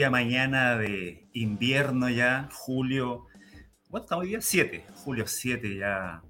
[0.00, 3.26] fría mañana de invierno ya, julio.
[3.90, 4.40] ¿Cuánto estamos hoy día?
[4.40, 6.22] 7, julio 7 ya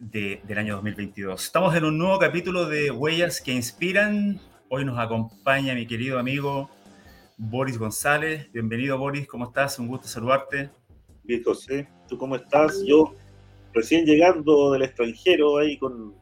[0.00, 1.40] del año 2022.
[1.40, 4.40] Estamos en un nuevo capítulo de Huellas que Inspiran.
[4.68, 6.68] Hoy nos acompaña mi querido amigo
[7.36, 8.50] Boris González.
[8.50, 9.28] Bienvenido, Boris.
[9.28, 9.78] ¿Cómo estás?
[9.78, 10.70] Un gusto saludarte.
[11.22, 11.88] Bien, José.
[12.08, 12.82] ¿Tú cómo estás?
[12.84, 13.14] Yo
[13.72, 16.12] recién llegando del extranjero ahí con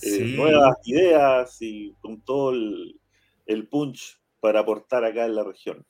[0.00, 2.98] eh, nuevas ideas y con todo el,
[3.44, 5.84] el punch para aportar acá en la región.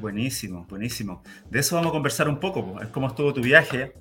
[0.00, 1.22] Buenísimo, buenísimo.
[1.50, 2.80] De eso vamos a conversar un poco.
[2.80, 3.94] Es cómo estuvo tu viaje,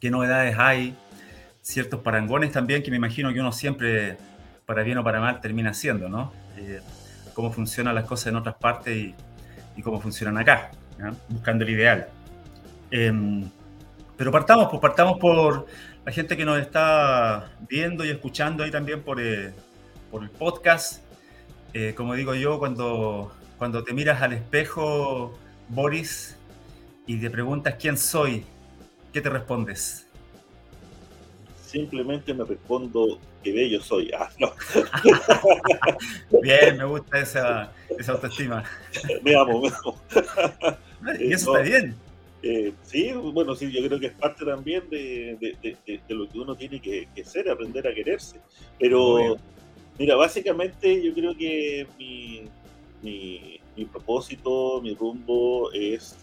[0.00, 0.96] qué novedades hay,
[1.60, 4.16] ciertos parangones también que me imagino que uno siempre,
[4.64, 6.32] para bien o para mal, termina haciendo, ¿no?
[6.56, 6.80] Eh,
[7.34, 9.14] cómo funcionan las cosas en otras partes y,
[9.82, 10.72] cómo funcionan acá,
[11.28, 12.08] buscando el ideal.
[12.90, 13.48] Em,
[14.16, 15.66] pero partamos, pues partamos por
[16.04, 19.52] la gente que nos está viendo y escuchando ahí también por, eh,
[20.10, 21.07] por el podcast.
[21.74, 25.38] Eh, como digo yo, cuando, cuando te miras al espejo,
[25.68, 26.36] Boris,
[27.06, 28.44] y te preguntas quién soy,
[29.12, 30.06] ¿qué te respondes?
[31.60, 34.10] Simplemente me respondo que bello soy.
[34.18, 34.52] Ah, no.
[36.42, 38.64] bien, me gusta esa, esa autoestima.
[39.22, 40.00] me amo, me amo.
[41.20, 41.94] y eso está bien.
[42.42, 45.36] Eh, sí, bueno, sí, yo creo que es parte también de,
[46.08, 48.40] lo que uno tiene que, ser, aprender a quererse.
[48.78, 49.36] Pero,
[49.98, 52.44] mira, básicamente yo creo que mi,
[53.02, 56.16] mi, propósito, mi rumbo es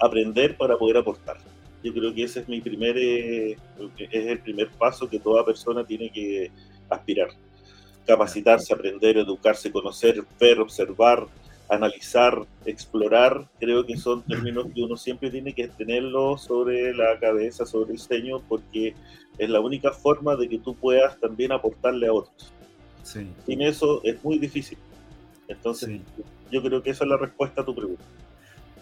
[0.00, 1.38] aprender para poder aportar.
[1.82, 3.56] Yo creo que ese es mi primer, eh,
[3.98, 6.50] es el primer paso que toda persona tiene que
[6.88, 7.28] aspirar.
[8.06, 11.26] Capacitarse, aprender, educarse, conocer, ver, observar,
[11.68, 17.64] analizar, explorar, creo que son términos que uno siempre tiene que tenerlo sobre la cabeza,
[17.64, 18.94] sobre el diseño, porque
[19.38, 22.52] es la única forma de que tú puedas también aportarle a otros.
[23.02, 24.78] Sin eso es muy difícil.
[25.48, 26.00] Entonces,
[26.50, 28.02] yo creo que esa es la respuesta a tu pregunta.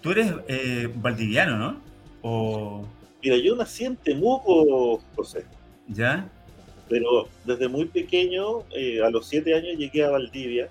[0.01, 1.81] Tú eres eh, valdiviano, ¿no?
[2.23, 2.87] O...
[3.23, 5.45] Mira, yo nací en Temuco, José.
[5.89, 6.29] ¿Ya?
[6.89, 10.69] Pero desde muy pequeño, eh, a los siete años llegué a Valdivia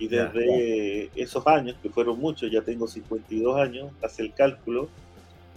[0.00, 4.88] y desde esos años, que fueron muchos, ya tengo 52 años, hace el cálculo,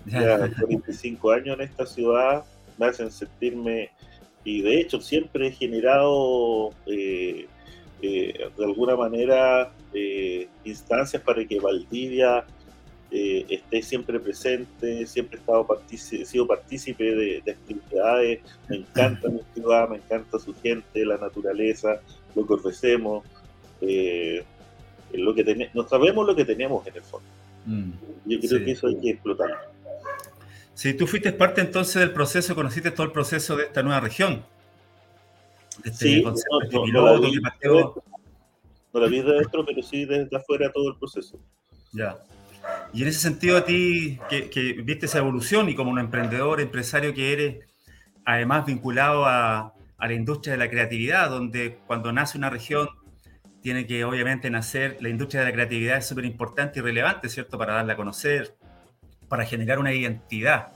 [0.05, 2.43] ya 45 años en esta ciudad,
[2.77, 3.91] me hacen sentirme,
[4.43, 7.47] y de hecho siempre he generado eh,
[8.01, 12.45] eh, de alguna manera eh, instancias para que Valdivia
[13.15, 15.67] esté siempre presente, siempre he estado
[16.25, 22.01] sido partícipe de, de, actividades, me encanta mi ciudad, me encanta su gente, la naturaleza,
[22.33, 23.23] lo que ofrecemos
[23.81, 24.43] eh,
[25.19, 27.27] lo que no sabemos lo que tenemos en el fondo.
[27.65, 27.91] Mm,
[28.25, 29.71] Yo creo que eso hay que explotar.
[30.73, 34.44] Si tú fuiste parte entonces del proceso, conociste todo el proceso de esta nueva región.
[35.84, 37.06] Este sí, no, la vi, no,
[39.00, 41.39] la vi, de dentro, pero sí desde afuera todo el proceso.
[41.91, 42.17] Ya.
[42.94, 46.61] Y en ese sentido, a ti, que, que, viste esa evolución y como un emprendedor,
[46.61, 47.66] empresario que eres,
[48.25, 52.90] además vinculado a, a la industria de la creatividad, donde cuando nace una región
[53.61, 57.57] tiene que obviamente nacer, la industria de la creatividad es súper importante y relevante, ¿cierto?
[57.57, 58.55] Para darla a conocer,
[59.33, 60.73] para generar una identidad.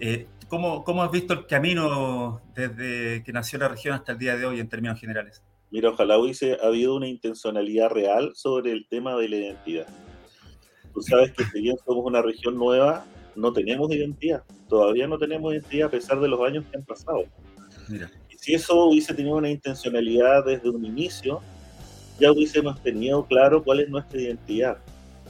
[0.00, 4.34] Eh, ¿cómo, ¿Cómo has visto el camino desde que nació la región hasta el día
[4.34, 5.42] de hoy en términos generales?
[5.70, 9.86] Mira, ojalá hubiese habido una intencionalidad real sobre el tema de la identidad.
[10.94, 13.04] Tú sabes que si bien somos una región nueva,
[13.34, 14.42] no tenemos identidad.
[14.70, 17.26] Todavía no tenemos identidad a pesar de los años que han pasado.
[17.88, 18.10] Mira.
[18.30, 21.42] Y si eso hubiese tenido una intencionalidad desde un inicio,
[22.18, 24.78] ya hubiésemos tenido claro cuál es nuestra identidad.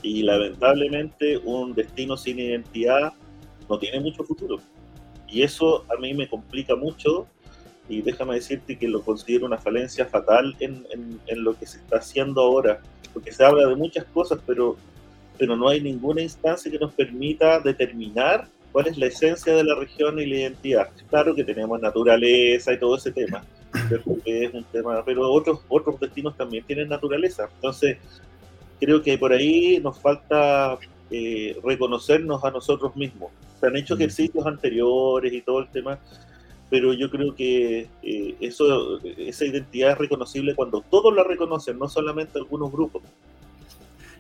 [0.07, 3.13] Y lamentablemente un destino sin identidad
[3.69, 4.61] no tiene mucho futuro.
[5.27, 7.27] Y eso a mí me complica mucho
[7.89, 10.87] y déjame decirte que lo considero una falencia fatal en,
[11.27, 12.81] en, lo que se está haciendo ahora,
[13.13, 14.77] porque se habla de muchas cosas, pero,
[15.39, 19.75] pero no hay ninguna instancia que nos permita determinar cuál es la esencia de la
[19.75, 20.89] región y la identidad.
[21.11, 23.45] Claro que tenemos naturaleza y todo ese tema,
[24.25, 27.49] es un tema, pero otros, otros destinos también tienen naturaleza.
[27.57, 27.99] Entonces,
[28.81, 30.79] creo que por ahí nos falta
[31.11, 33.31] eh, reconocernos a nosotros mismos.
[33.61, 33.99] Se han hecho mm.
[33.99, 35.99] ejercicios anteriores y todo el tema,
[36.69, 41.89] pero yo creo que eh, eso, esa identidad es reconocible cuando todos la reconocen, no
[41.89, 43.03] solamente algunos grupos.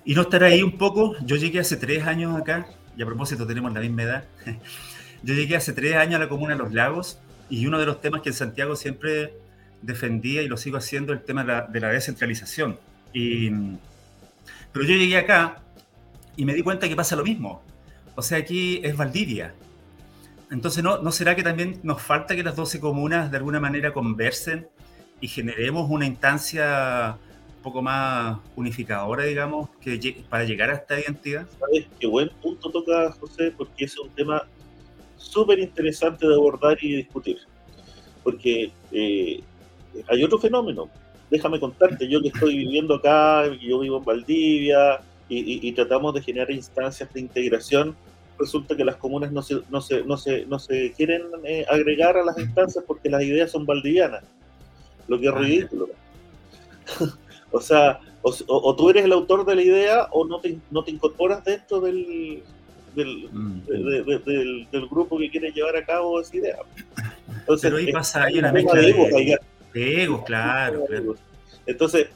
[0.04, 3.46] Y no estar ahí un poco, yo llegué hace tres años acá, y a propósito
[3.46, 4.24] tenemos la misma edad,
[5.22, 7.18] yo llegué hace tres años a la comuna de Los Lagos,
[7.50, 9.34] y uno de los temas que en Santiago siempre
[9.82, 12.78] defendía y lo sigo haciendo el tema de la, descentralización.
[13.12, 13.50] Y,
[14.76, 15.62] pero yo llegué acá
[16.36, 17.62] y me di cuenta que pasa lo mismo.
[18.14, 19.54] O sea, aquí es Valdivia.
[20.50, 23.94] Entonces, ¿no, ¿no será que también nos falta que las 12 comunas de alguna manera
[23.94, 24.68] conversen
[25.18, 27.16] y generemos una instancia
[27.56, 29.70] un poco más unificadora, digamos,
[30.28, 31.46] para llegar a esta identidad?
[31.58, 31.86] ¿Sabes?
[31.98, 34.46] Qué buen punto toca, José, porque es un tema
[35.16, 37.38] súper interesante de abordar y discutir.
[38.22, 39.40] Porque eh,
[40.06, 40.90] hay otro fenómeno.
[41.30, 46.50] Déjame contarte, yo que estoy viviendo acá, yo vivo en Valdivia y, tratamos de generar
[46.52, 47.96] instancias de integración,
[48.38, 52.16] resulta que las comunas no se, no se, no se, no se quieren eh, agregar
[52.16, 54.22] a las instancias porque las ideas son valdivianas,
[55.08, 55.88] lo que es ah, ridículo.
[57.50, 60.90] o sea, o, tú eres el autor de la idea o no te, no te
[60.90, 62.42] incorporas dentro del,
[62.94, 63.66] del, mm.
[64.70, 66.56] del, grupo que quiere llevar a cabo esa idea.
[67.60, 69.38] Pero ahí pasa, hay una mezcla de,
[69.76, 70.86] egos, claro,
[71.66, 72.08] Entonces,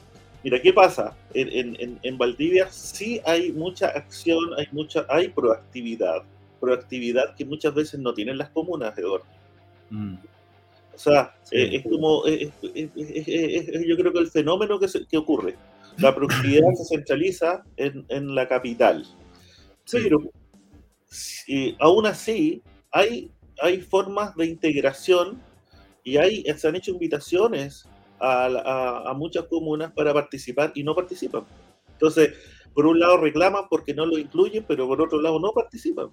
[0.43, 1.15] mira, ¿qué pasa?
[1.33, 6.23] En, en, en, Valdivia sí hay mucha acción, hay mucha, hay proactividad,
[6.59, 9.25] proactividad que muchas veces no tienen las comunas, Eduardo.
[9.89, 10.15] Mm.
[10.93, 15.55] O sea, eh, es como, yo creo que el fenómeno que, que ocurre,
[15.97, 19.05] la proactividad se centraliza en, en la capital.
[19.91, 20.31] Pero
[21.47, 22.61] y aún así
[22.91, 23.31] hay,
[23.61, 25.41] hay formas de integración
[26.03, 27.87] y hay, se han hecho invitaciones
[28.19, 31.43] a, a, muchas comunas para participar y no participan.
[31.93, 32.33] Entonces,
[32.73, 36.09] por un lado reclaman porque no lo incluyen, pero por otro lado no participan.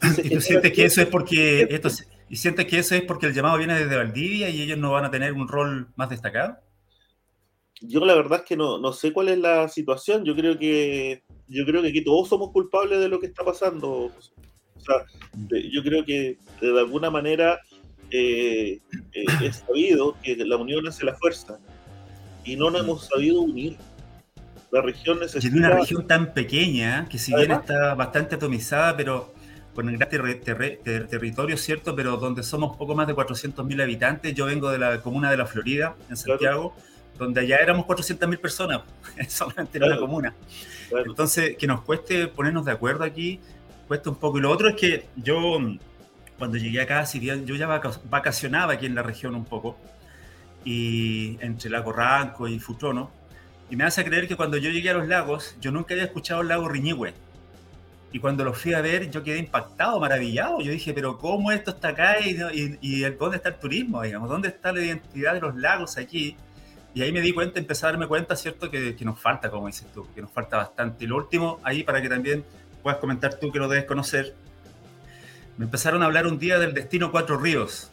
[0.24, 1.88] ¿Y tú sientes que eso es porque esto,
[2.28, 5.04] y sientes que eso es porque el llamado viene desde Valdivia y ellos no van
[5.04, 6.58] a tener un rol más destacado?
[7.80, 10.24] Yo la verdad es que no, no sé cuál es la situación.
[10.24, 14.06] Yo creo que yo creo que aquí todos somos culpables de lo que está pasando.
[14.06, 15.04] O sea,
[15.70, 17.60] yo creo que de alguna manera
[18.10, 18.80] eh,
[19.12, 21.58] eh, es sabido que la unión hace la fuerza
[22.44, 23.76] y no nos hemos sabido unir.
[24.70, 25.54] La región necesita...
[25.54, 29.34] Y una región tan pequeña que si bien está bastante atomizada, pero
[29.76, 31.94] con un gran territorio, ¿cierto?
[31.94, 34.34] Pero donde somos poco más de 400.000 habitantes.
[34.34, 36.74] Yo vengo de la comuna de La Florida, en Santiago,
[37.18, 38.80] donde allá éramos 400.000 personas,
[39.28, 40.34] solamente en una comuna.
[41.04, 43.38] Entonces, que nos cueste ponernos de acuerdo aquí,
[43.86, 44.38] cuesta un poco.
[44.38, 45.58] Y lo otro es que yo,
[46.38, 49.76] cuando llegué acá, si bien yo ya vacacionaba aquí en la región un poco,
[50.64, 53.10] y entre Lago Ranco y Futrono,
[53.70, 56.42] y me hace creer que cuando yo llegué a los lagos, yo nunca había escuchado
[56.42, 57.14] el lago Riñihue.
[58.12, 60.60] Y cuando lo fui a ver, yo quedé impactado, maravillado.
[60.60, 62.20] Yo dije, pero ¿cómo esto está acá?
[62.20, 64.02] ¿Y, y, y dónde está el turismo?
[64.02, 64.28] Digamos?
[64.28, 66.36] ¿Dónde está la identidad de los lagos aquí?
[66.94, 68.70] Y ahí me di cuenta, empecé a darme cuenta, ¿cierto?
[68.70, 71.04] Que, que, nos falta, como dices tú, que nos falta bastante.
[71.04, 72.44] Y lo último, ahí para que también
[72.82, 74.34] puedas comentar tú que lo debes conocer,
[75.58, 77.90] me empezaron a hablar un día del destino Cuatro Ríos.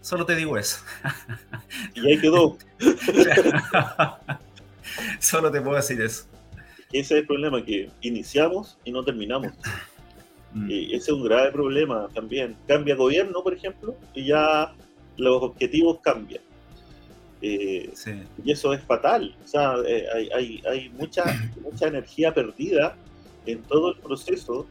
[0.00, 0.78] Solo te digo eso.
[1.94, 2.56] Y ahí quedó.
[5.20, 6.26] Solo te puedo decir eso.
[6.92, 9.52] Ese es el problema, que iniciamos y no terminamos.
[10.52, 10.70] Mm.
[10.70, 12.56] Y ese es un grave problema también.
[12.68, 14.72] Cambia gobierno, por ejemplo, y ya
[15.16, 16.42] los objetivos cambian.
[17.42, 17.92] Eh,
[18.44, 19.36] y eso es fatal.
[19.44, 21.24] O sea, eh, hay, hay, mucha,
[21.62, 22.96] mucha energía perdida
[23.44, 24.66] en todo el proceso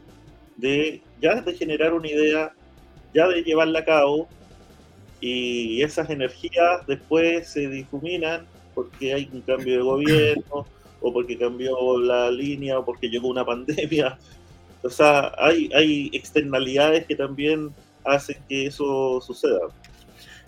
[0.57, 2.53] de ya de generar una idea,
[3.13, 4.27] ya de llevarla a cabo,
[5.21, 10.67] y esas energías después se difuminan porque hay un cambio de gobierno,
[11.01, 14.17] o porque cambió la línea, o porque llegó una pandemia.
[14.83, 19.61] O sea, hay, hay externalidades que también hacen que eso suceda.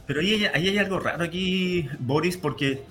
[0.05, 2.81] Pero ahí, hay algo raro aquí, Boris, porque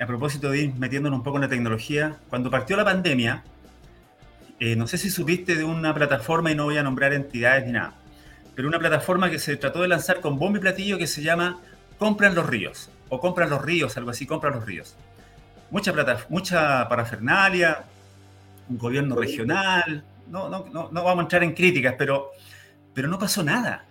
[0.00, 3.44] a propósito de ir metiéndonos un poco en la tecnología, cuando partió la pandemia,
[4.64, 7.72] eh, no sé si supiste de una plataforma, y no voy a nombrar entidades ni
[7.72, 7.94] nada,
[8.54, 11.60] pero una plataforma que se trató de lanzar con bombo y platillo que se llama
[11.98, 14.94] Compran los Ríos, o Compran los Ríos, algo así, Compran los Ríos.
[15.72, 17.84] Mucha, plata, mucha parafernalia,
[18.68, 22.30] un gobierno regional, no, no, no, no vamos a entrar en críticas, pero,
[22.94, 23.86] pero no pasó nada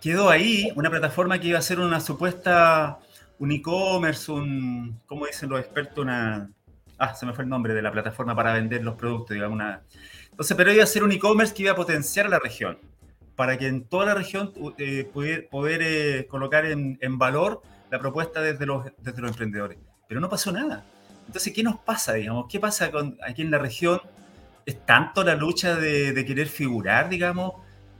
[0.00, 3.00] quedó ahí una plataforma que iba a ser una supuesta
[3.38, 5.98] un e-commerce, un, ¿cómo dicen los expertos?
[5.98, 6.48] Una,
[6.98, 9.56] ah, se me fue el nombre de la plataforma para vender los productos, digamos.
[9.56, 9.82] Una,
[10.36, 12.78] entonces, pero iba a ser un e-commerce que iba a potenciar a la región,
[13.36, 15.08] para que en toda la región eh,
[15.50, 19.78] poder, eh, colocar en, valor la propuesta desde los, desde los emprendedores.
[20.08, 20.84] Pero no pasó nada.
[21.26, 22.46] Entonces, ¿qué nos pasa, digamos?
[22.50, 24.00] ¿Qué pasa con, aquí en la región?
[24.64, 27.54] ¿Es tanto la lucha de, querer figurar, digamos?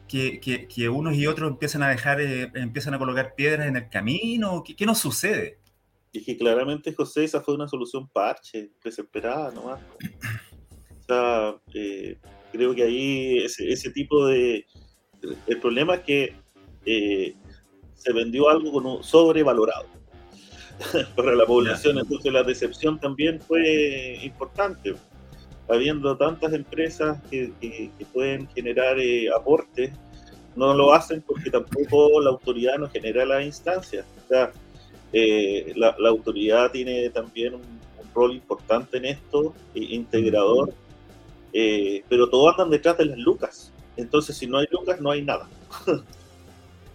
[0.07, 3.89] que, que, unos y otros empiezan a dejar, eh, empiezan a colocar piedras en el
[3.89, 4.63] camino?
[4.63, 5.59] ¿Qué, qué nos sucede?
[6.17, 9.81] Y que claramente, José, esa fue una solución parche, desesperada nomás.
[11.01, 12.19] O sea, eh,
[12.53, 14.65] creo que ahí ese, ese, tipo de...
[15.47, 16.35] El problema es que
[16.87, 17.35] eh,
[17.95, 19.87] se vendió algo con un sobrevalorado
[21.17, 24.95] para la población, entonces la decepción también fue importante
[25.69, 27.53] habiendo tantas empresas que,
[28.13, 29.93] pueden generar eh, aportes
[30.55, 34.05] no lo hacen porque tampoco la autoridad no genera la instancia.
[34.25, 34.53] O sea,
[35.19, 37.63] eh, la, autoridad tiene también un,
[38.15, 40.75] rol importante en esto, integrador,
[41.53, 43.73] eh, pero todos andan detrás de las lucas.
[43.97, 45.49] Entonces, si no hay lucas, no hay nada.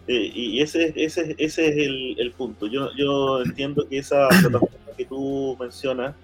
[0.07, 2.65] Eh, y ese, ese, ese es el, el, punto.
[2.65, 6.15] Yo, yo entiendo que esa plataforma que tú mencionas,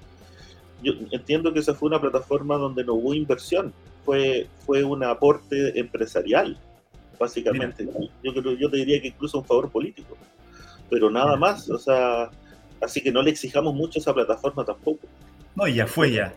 [0.82, 3.72] yo entiendo que esa fue una plataforma donde no hubo inversión,
[4.04, 6.58] fue, fue un aporte empresarial,
[7.20, 7.88] básicamente.
[8.24, 10.18] Yo, creo, yo te diría que incluso un favor político,
[10.90, 12.30] pero nada más, o sea,
[12.82, 15.08] así que no le exijamos mucho a esa plataforma tampoco.
[15.56, 16.34] No, ya fue ya.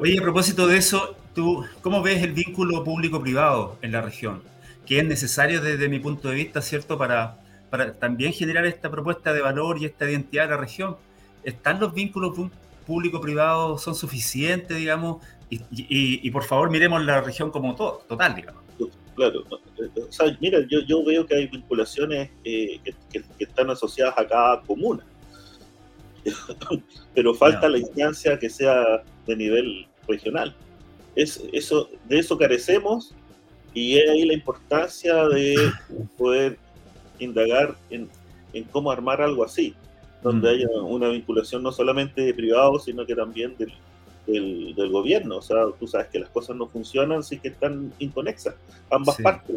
[0.00, 4.42] Oye, a propósito de eso, ¿tú cómo ves el vínculo público-privado en la región?
[4.84, 6.98] Que es necesario desde mi punto de vista, ¿cierto?
[6.98, 7.38] Para,
[7.70, 10.96] para también generar esta propuesta de valor y esta identidad de la región.
[11.44, 12.34] ¿Están los vínculos
[12.86, 15.24] público-privados, son suficientes, digamos?
[15.48, 18.65] Y, por favor miremos la región como todo, total, digamos.
[19.16, 22.78] Claro, o sea, mira, yo, yo veo que hay vinculaciones eh,
[23.10, 25.02] que, están asociadas a cada comuna
[27.14, 30.54] pero falta la instancia que sea de nivel regional.
[31.14, 33.14] Es, eso, de eso carecemos
[33.72, 35.54] y es ahí la importancia de
[36.18, 36.58] poder
[37.18, 38.10] indagar en,
[38.70, 39.74] cómo armar algo así,
[40.22, 40.52] donde mm.
[40.52, 43.72] haya una vinculación no solamente de privados, sino que también del,
[44.26, 45.38] del, gobierno.
[45.38, 48.54] O sea, tú sabes que las cosas no funcionan si que están inconexas,
[48.90, 49.56] ambas partes.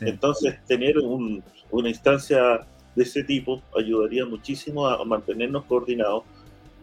[0.00, 6.24] Entonces, tener una instancia de ese tipo ayudaría muchísimo a, mantenernos coordinados,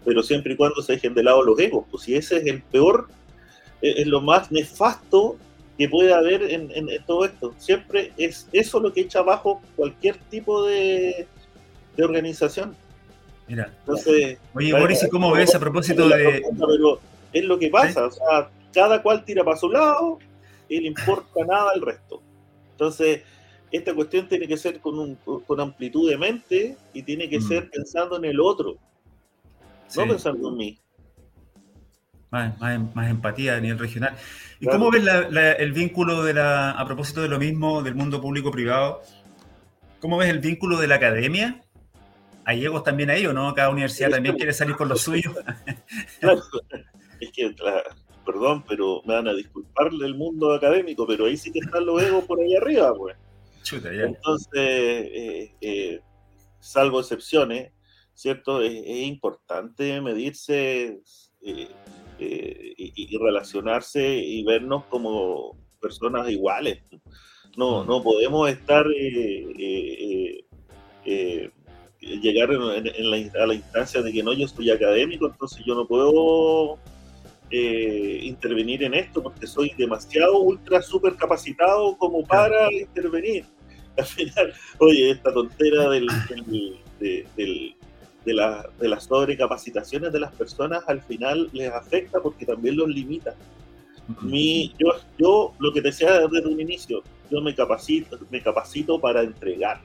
[0.05, 2.61] pero siempre y cuando se dejen de lado los egos, pues si ese es el
[2.61, 3.07] peor,
[3.81, 5.37] e, es, lo más nefasto
[5.77, 7.53] que puede haber en, todo esto.
[7.57, 11.27] Siempre es eso lo que echa abajo cualquier tipo de,
[11.97, 12.75] organización.
[13.53, 16.41] Mira, Entonces, oye Boris, ¿y cómo ves a propósito de...?
[16.57, 16.99] Pero
[17.31, 20.17] es lo que pasa, o sea, cada cual tira para su lado
[20.67, 22.19] y le importa nada al resto.
[22.71, 23.21] Entonces,
[23.71, 27.47] esta cuestión tiene que ser con, un, con amplitud de mente y tiene que mm.
[27.47, 28.75] ser pensando en el otro,
[29.95, 30.79] no pensando en mí.
[32.31, 34.15] Más, más, empatía a nivel regional.
[34.59, 35.03] ¿Y cómo ves
[35.59, 39.03] el vínculo de la, a propósito de lo mismo, del mundo público-privado,
[39.99, 41.62] cómo ves el vínculo de la academia?
[42.45, 43.53] ¿Hay egos también ahí o no?
[43.53, 45.33] Cada universidad también quiere salir con lo suyo.
[47.19, 47.55] es que,
[48.25, 52.01] perdón, pero me van a disculparle el mundo académico, pero ahí sí que están los
[52.01, 53.15] egos por ahí arriba, pues.
[53.71, 56.01] Entonces, eh, eh,
[56.59, 57.71] salvo excepciones,
[58.13, 58.61] ¿cierto?
[58.61, 61.01] Es, importante medirse
[61.41, 61.69] eh,
[62.19, 66.83] y, relacionarse y vernos como personas iguales.
[67.55, 67.87] No, mm.
[67.87, 68.85] no podemos estar
[72.21, 76.79] llegar a la instancia de que no, yo soy académico, entonces yo no puedo
[77.49, 83.45] eh, intervenir en esto porque soy demasiado ultra super capacitado como para intervenir.
[83.97, 86.07] Al final, oye, esta tontera del,
[86.99, 92.75] de, de, la, de las sobrecapacitaciones de las personas al final les afecta porque también
[92.75, 93.35] los limita.
[94.21, 98.99] Mi, yo, yo lo que te decía desde un inicio, yo me capacito, me capacito
[98.99, 99.79] para entregar.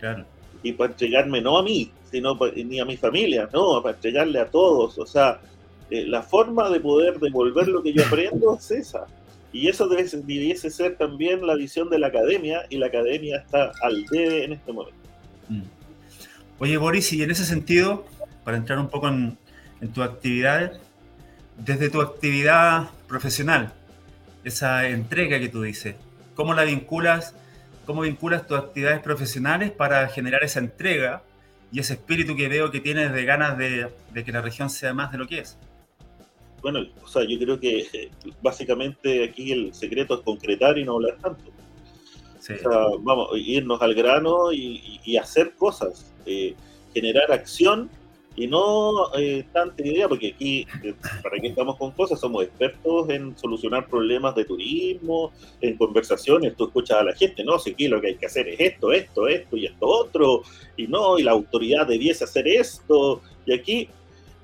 [0.00, 0.24] Claro.
[0.62, 4.50] Y para entregarme no a mí, sino ni a mi familia, no, para entregarle a
[4.50, 4.98] todos.
[4.98, 5.40] O sea,
[5.90, 9.06] eh, la forma de poder devolver lo que yo aprendo es esa.
[9.52, 13.72] Y eso debe, debiese ser también la visión de la academia, y la academia está
[13.82, 14.98] al debe en este momento.
[15.48, 15.62] Mm.
[16.58, 18.04] Oye, Boris, y en ese sentido,
[18.44, 19.38] para entrar un poco en,
[19.94, 20.72] tu actividad,
[21.56, 23.72] desde tu actividad profesional,
[24.44, 25.94] esa entrega que tú dices,
[26.34, 27.34] ¿cómo la vinculas?
[27.88, 31.22] ¿Cómo vinculas tus actividades profesionales para generar esa entrega
[31.72, 33.90] y ese espíritu que veo que tienes de ganas de
[34.24, 35.58] que la región sea más de lo que es?
[36.62, 38.10] bueno, o sea, yo creo que eh,
[38.42, 41.50] básicamente aquí el secreto es concretar y no hablar tanto.
[42.38, 42.56] O sea,
[43.00, 46.54] vamos, irnos al grano y, hacer cosas, eh,
[46.94, 47.90] generar acción
[48.38, 50.64] y no eh, tanta idea, porque aquí,
[51.24, 56.66] para qué estamos con cosas, somos expertos en solucionar problemas de turismo, en conversaciones, tú
[56.66, 59.26] escuchas a la gente, no, si aquí lo que hay que hacer es esto, esto,
[59.26, 60.42] esto y esto otro,
[60.76, 63.88] y no, y la autoridad debiese hacer esto, y aquí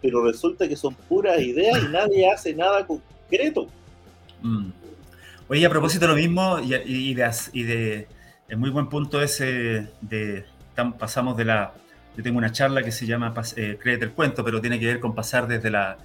[0.02, 3.68] pero resulta que son puras ideas y nadie hace nada concreto.
[4.42, 4.70] Mm.
[5.48, 8.08] Oye, a propósito de lo mismo, y, de,
[8.50, 10.44] y muy buen punto ese de,
[10.98, 11.72] pasamos de la,
[12.16, 15.00] yo tengo una charla que se llama eh, Créete el cuento, pero tiene que ver
[15.00, 15.98] con pasar desde la,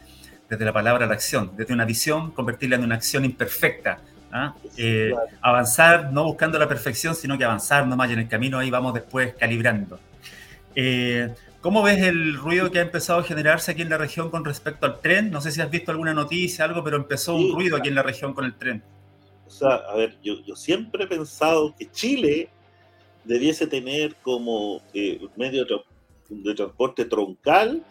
[0.50, 4.00] desde la palabra a la acción, desde una visión, convertirla en una acción imperfecta.
[4.32, 4.56] ¿ah?
[4.78, 8.70] Eh, avanzar, no buscando la perfección, sino que avanzar nomás y en el camino ahí
[8.70, 10.00] vamos después calibrando.
[10.76, 11.30] Eh,
[11.62, 14.86] ¿Cómo ves el ruido que ha empezado a generarse aquí en la región con respecto
[14.86, 15.30] al tren?
[15.30, 18.04] No sé si has visto alguna noticia, algo, pero empezó un ruido aquí en la
[18.04, 18.82] región con el tren.
[19.46, 22.50] o sea, a ver, yo, yo siempre he pensado que Chile
[23.26, 25.76] debiese tener como eh, medio de,
[26.56, 27.84] transporte troncal.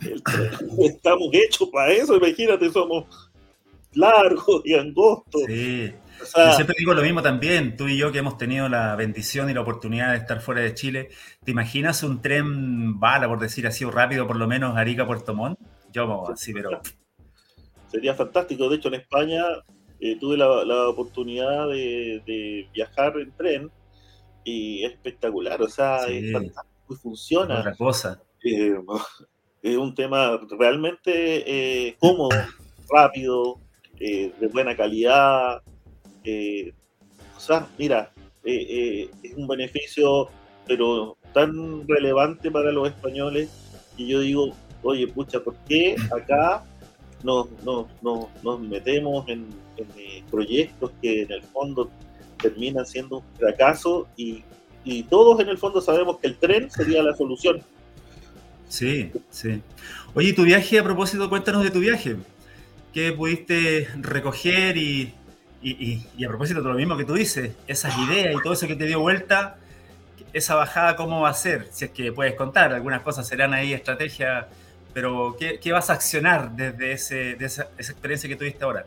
[0.00, 3.06] estamos hechos para eso, imagínate, somos
[3.94, 5.42] largos y angostos.
[5.46, 5.92] Sí.
[6.36, 9.54] yo siempre digo lo mismo también, tú y yo que hemos tenido la bendición y
[9.54, 11.08] la oportunidad de estar fuera de Chile,
[11.44, 15.58] ¿te imaginas un tren bala, por decir así, o rápido, por lo menos Arica-Puerto Montt?
[15.92, 16.80] Yo así, pero...
[17.88, 19.44] Sería fantástico, de hecho en España
[20.00, 23.70] eh, tuve la, oportunidad de, viajar en tren
[24.44, 27.60] y es espectacular, o sea, es fantástico y funciona.
[27.60, 28.22] Otra cosa.
[28.44, 28.74] Eh,
[29.62, 32.30] es un tema realmente eh, cómodo,
[32.90, 33.60] rápido,
[33.98, 35.62] de buena calidad.
[36.24, 38.12] o sea, mira,
[38.44, 40.28] es un beneficio,
[40.66, 43.50] pero tan relevante para los españoles
[43.96, 44.50] y yo digo,
[44.82, 46.62] oye, pucha, ¿por qué acá
[47.22, 51.90] nos, nos metemos en en proyectos que en el fondo
[52.40, 54.42] terminan siendo un fracaso y,
[55.04, 57.62] todos en el fondo sabemos que el tren sería la solución.
[58.68, 59.60] Sí, sí.
[60.14, 62.16] Oye, tu viaje, a propósito, cuéntanos de tu viaje.
[62.92, 65.12] ¿Qué pudiste recoger y,
[65.62, 68.76] y, a propósito de lo mismo que tú dices, esas ideas y todo eso que
[68.76, 69.58] te dio vuelta,
[70.32, 71.68] esa bajada, ¿cómo va a ser?
[71.72, 74.48] Si es que puedes contar, algunas cosas serán ahí estrategia,
[74.94, 78.86] pero ¿qué, qué vas a accionar desde ese, de esa, esa experiencia que tuviste ahora?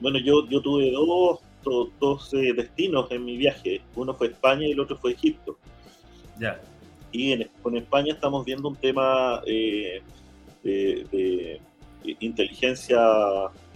[0.00, 3.80] Bueno, yo, yo tuve dos, dos, eh, destinos en mi viaje.
[3.94, 5.58] Uno fue España y el otro fue Egipto.
[6.38, 6.60] Ya.
[7.12, 10.02] Y en, con España estamos viendo un tema eh,
[10.62, 11.60] de,
[12.20, 13.00] inteligencia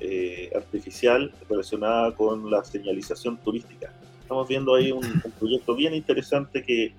[0.01, 3.93] eh, artificial relacionada con la señalización turística.
[4.21, 6.93] Estamos viendo ahí un, proyecto bien interesante que,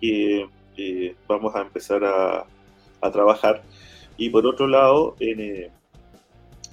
[0.00, 2.46] que vamos a empezar a,
[3.00, 3.62] a, trabajar.
[4.16, 5.70] Y por otro lado, en,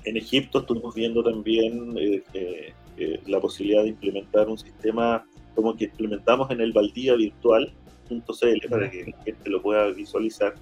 [0.06, 5.76] en Egipto estuvimos viendo también eh, eh, eh, la posibilidad de implementar un sistema como
[5.76, 10.56] que implementamos en el Baldía Virtual.cl para que la gente lo pueda visualizar,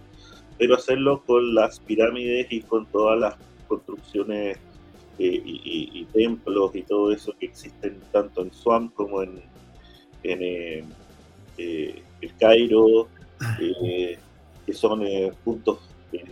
[0.57, 3.35] pero hacerlo con las pirámides y con todas las
[3.67, 4.57] construcciones
[5.17, 9.41] y, templos y todo eso que existen tanto en Suam como en,
[10.23, 10.85] en
[11.57, 13.07] el Cairo,
[13.57, 15.03] que son
[15.43, 15.79] puntos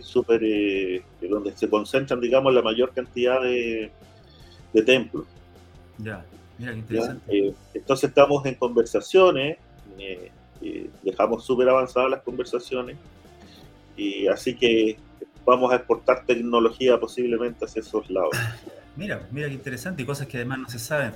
[0.00, 3.90] súper, eh, donde se concentran, digamos, la mayor cantidad de,
[4.84, 5.26] templos.
[6.02, 6.24] Ya,
[6.58, 7.38] mira qué interesante.
[7.38, 9.58] Eh, entonces estamos en conversaciones,
[9.98, 10.30] eh,
[11.02, 12.96] dejamos súper avanzadas las conversaciones,
[13.96, 14.96] y así que
[15.44, 18.30] vamos a exportar tecnología posiblemente hacia esos lados.
[18.94, 21.12] Mira, mira qué interesante y cosas que además no se saben.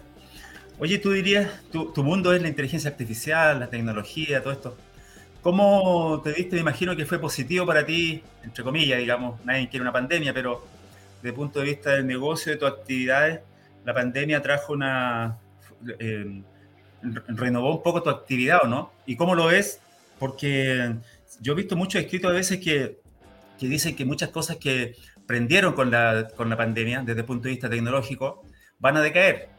[0.79, 4.77] Oye, tú dirías, tu, tu mundo es la inteligencia artificial, la tecnología, todo esto.
[5.42, 6.57] ¿Cómo te viste?
[6.57, 10.64] Me imagino que fue positivo para ti, entre comillas, digamos, nadie quiere una pandemia, pero
[11.16, 13.40] desde el punto de vista del negocio, de tus actividades,
[13.87, 15.38] la pandemia trajo una...
[15.99, 16.42] Eh,
[17.29, 18.90] renovó un poco tu actividad, ¿o no?
[19.07, 19.81] ¿Y cómo lo ves?
[20.18, 20.96] Porque
[21.40, 22.99] yo he visto muchos escritos a veces que,
[23.59, 24.96] que dicen que muchas cosas que
[25.27, 28.42] prendieron con la, con la pandemia desde el punto de vista tecnológico
[28.79, 29.51] van a decaer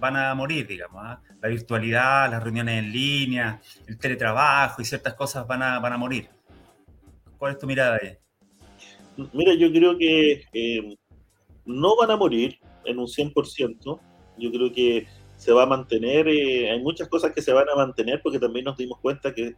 [0.00, 1.02] van a morir, digamos.
[1.04, 1.20] ¿ah?
[1.40, 5.98] La virtualidad, las reuniones en línea, el teletrabajo y ciertas cosas van a, van a
[5.98, 6.28] morir.
[7.38, 8.16] ¿Cuál es tu mirada ahí?
[9.32, 10.96] Mira, yo creo que eh,
[11.64, 14.00] no van a morir en un 100%.
[14.38, 17.76] Yo creo que se va a mantener, eh, hay muchas cosas que se van a
[17.76, 19.54] mantener porque también nos dimos cuenta que,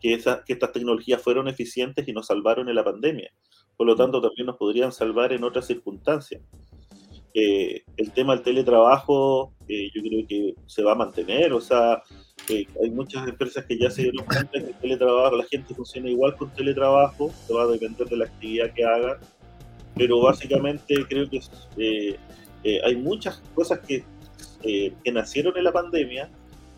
[0.00, 3.30] que, que estas tecnologías fueron eficientes y nos salvaron en la pandemia.
[3.76, 6.42] Por lo tanto, también nos podrían salvar en otras circunstancias.
[7.38, 12.02] Eh, el tema del teletrabajo eh, yo creo que se va a mantener, o sea,
[12.48, 16.08] eh, hay muchas empresas que ya se dieron cuenta que el teletrabajo, la gente funciona
[16.08, 19.18] igual con teletrabajo, se va a depender de la actividad que hagan,
[19.94, 21.42] pero básicamente creo que
[22.84, 24.04] hay muchas cosas que,
[24.62, 26.28] que nacieron en la pandemia,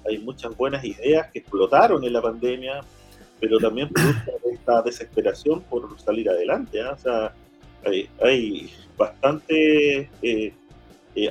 [0.07, 2.81] hay muchas buenas ideas que explotaron en la pandemia,
[3.40, 3.90] pero también
[4.53, 6.92] esta desesperación por salir adelante, ¿ah?
[6.92, 7.35] o sea,
[8.20, 10.11] hay, bastante...
[10.22, 10.53] Eh,
[11.14, 11.31] eh,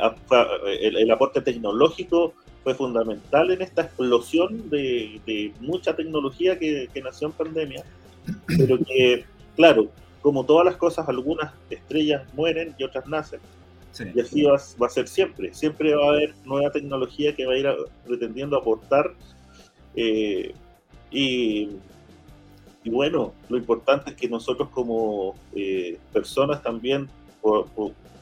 [0.82, 7.84] el, aporte tecnológico fue fundamental en esta explosión de, mucha tecnología que, nació en pandemia,
[8.48, 9.24] pero que,
[9.56, 9.90] claro,
[10.22, 13.40] como todas las cosas, algunas estrellas mueren y otras nacen.
[14.14, 15.54] Y así va, a ser siempre.
[15.54, 17.68] Siempre va a haber nueva tecnología que va a ir
[18.06, 19.14] pretendiendo aportar.
[19.96, 20.54] Eh,
[21.12, 21.70] y
[22.88, 27.10] y bueno, lo importante es que nosotros como eh, personas también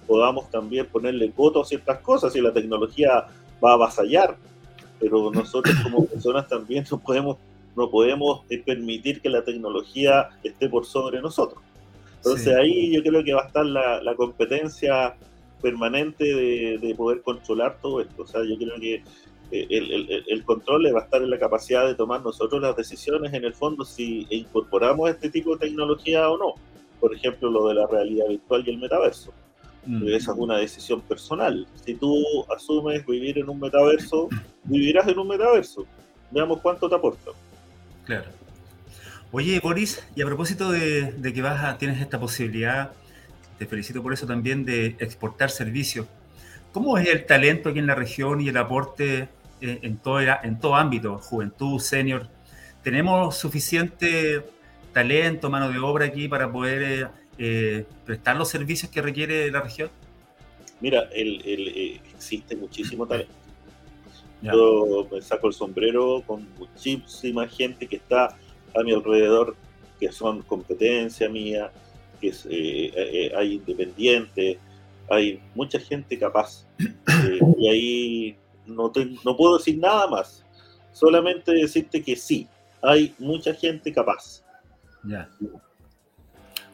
[0.07, 3.27] podamos también ponerle voto a ciertas cosas y la tecnología
[3.63, 4.35] va a avasallar,
[4.99, 7.37] pero nosotros como personas también no podemos,
[7.75, 11.61] no podemos eh, permitir que la tecnología esté por sobre nosotros.
[12.17, 15.15] Entonces ahí yo creo que va a estar la, competencia
[15.65, 18.21] permanente de, poder controlar todo esto.
[18.21, 18.95] O sea, yo creo que
[19.51, 22.75] eh, el, el, control le va a estar en la capacidad de tomar nosotros las
[22.75, 26.53] decisiones en el fondo si incorporamos este tipo de tecnología o no.
[26.99, 29.33] Por ejemplo, lo de la realidad virtual y el metaverso.
[29.87, 30.07] Mm.
[30.09, 31.67] Esa es una decisión personal.
[31.83, 32.15] Si tú
[32.55, 34.29] asumes vivir en un metaverso,
[34.65, 35.87] vivirás en un metaverso.
[36.29, 37.31] Veamos cuánto te aporta.
[38.05, 38.29] Claro.
[39.31, 42.91] Oye, Boris, y a propósito de, que vas a, tienes esta posibilidad,
[43.57, 46.07] te felicito por eso también, de exportar servicios.
[46.71, 49.29] ¿Cómo es el talento aquí en la región y el aporte
[49.61, 52.27] eh, en, todo, en todo ámbito, juventud, senior?
[52.83, 54.43] ¿Tenemos suficiente
[54.91, 59.61] talento, mano de obra aquí para poder eh, eh, prestar los servicios que requiere la
[59.61, 59.89] región?
[60.81, 63.31] Mira, existe muchísimo talento.
[64.41, 68.37] Yo me saco el sombrero con muchísima gente que está
[68.75, 69.55] a mi alrededor
[69.99, 71.71] que son competencia mía,
[72.19, 74.57] que es, eh, eh, hay independientes,
[75.09, 76.65] hay mucha gente capaz.
[76.79, 78.91] Eh, y ahí no,
[79.23, 80.45] no puedo decir nada más,
[80.91, 82.47] solamente decirte que sí,
[82.81, 84.43] hay mucha gente capaz.
[85.03, 85.29] Ya.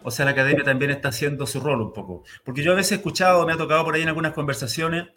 [0.04, 2.24] O sea, la academia también está haciendo su rol un poco.
[2.44, 5.10] Porque yo a veces he escuchado, me ha tocado por ahí en algunas conversaciones.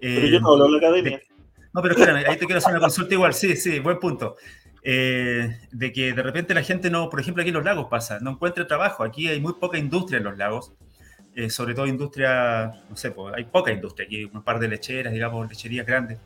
[0.00, 1.20] pero yo no hablo de la academia.
[1.72, 3.34] no, pero espérame, ahí te quiero hacer una consulta igual.
[3.34, 4.36] Sí, sí, buen punto.
[4.88, 8.20] Eh, de que de repente la gente no, por ejemplo, aquí en los lagos pasa,
[8.20, 9.02] no encuentra trabajo.
[9.02, 10.74] Aquí hay muy poca industria en los lagos,
[11.34, 15.12] eh, sobre todo industria, no sé, pues, hay poca industria, aquí un par de lecheras,
[15.12, 16.20] digamos, lecherías grandes,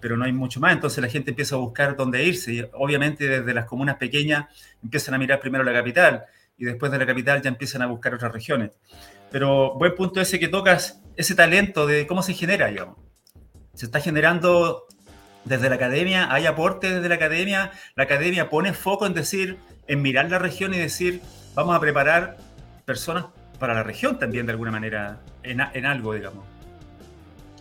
[0.00, 0.72] pero no hay mucho más.
[0.72, 2.52] Entonces la gente empieza a buscar dónde irse.
[2.52, 4.46] Y obviamente desde las comunas pequeñas
[4.84, 8.14] empiezan a mirar primero la capital y después de la capital ya empiezan a buscar
[8.14, 8.70] otras regiones.
[9.32, 12.98] Pero buen punto ese que tocas, ese talento de cómo se genera, digamos.
[13.74, 14.86] Se está generando
[15.46, 19.56] desde la academia, hay aporte desde la academia, la academia pone foco en decir,
[19.86, 21.20] en mirar la región y decir,
[21.54, 22.36] vamos a preparar
[22.84, 23.26] personas
[23.58, 26.44] para la región también de alguna manera, en, algo, digamos.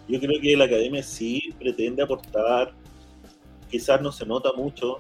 [0.08, 2.74] Yo creo que la academia sí pretende aportar,
[3.70, 5.00] quizás no se nota mucho.